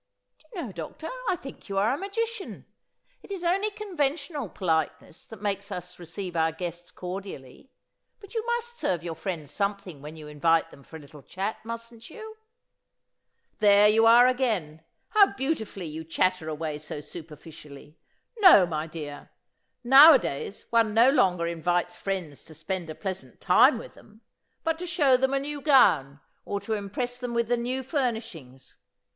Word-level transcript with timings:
"Do 0.39 0.47
you 0.55 0.65
know, 0.65 0.71
doctor, 0.71 1.09
I 1.29 1.35
think 1.35 1.69
you 1.69 1.77
are 1.77 1.93
a 1.93 1.95
magician! 1.99 2.65
It's 3.21 3.43
only 3.43 3.69
conventional 3.69 4.49
politeness 4.49 5.27
that 5.27 5.43
makes 5.43 5.71
us 5.71 5.99
receive 5.99 6.35
our 6.35 6.51
guests 6.51 6.89
cordially. 6.89 7.69
But 8.19 8.33
you 8.33 8.43
must 8.47 8.79
serve 8.79 9.03
your 9.03 9.13
friends 9.13 9.51
something 9.51 10.01
when 10.01 10.15
you 10.15 10.27
invite 10.27 10.71
them 10.71 10.81
for 10.81 10.95
a 10.95 10.99
little 10.99 11.21
chat, 11.21 11.63
mustn't 11.63 12.09
you?" 12.09 12.37
"There 13.59 13.87
you 13.87 14.07
are 14.07 14.25
again! 14.25 14.81
How 15.09 15.33
beautifully 15.35 15.85
you 15.85 16.03
chatter 16.03 16.49
away 16.49 16.79
so 16.79 16.99
superficially! 16.99 17.99
No, 18.39 18.65
my 18.65 18.87
dear! 18.87 19.29
Nowadays 19.83 20.65
one 20.71 20.95
no 20.95 21.11
longer 21.11 21.45
invites 21.45 21.95
friends 21.95 22.43
to 22.45 22.55
spend 22.55 22.89
a 22.89 22.95
pleasant 22.95 23.39
time 23.39 23.77
with 23.77 23.93
them, 23.93 24.21
but 24.63 24.79
to 24.79 24.87
show 24.87 25.15
them 25.15 25.35
a 25.35 25.39
new 25.39 25.61
gown 25.61 26.19
or 26.43 26.59
to 26.61 26.73
impress 26.73 27.19
them 27.19 27.35
with 27.35 27.47
the 27.49 27.55
new 27.57 27.83
furnishings. 27.83 28.77